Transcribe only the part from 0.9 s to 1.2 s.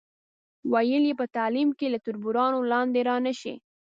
یې